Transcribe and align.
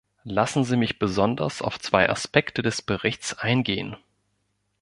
Lassen 0.23 0.63
Sie 0.63 0.77
mich 0.77 0.97
besonders 0.97 1.61
auf 1.61 1.79
zwei 1.79 2.09
Aspekte 2.09 2.63
des 2.63 2.81
Berichts 2.81 3.37
eingehen. 3.37 3.95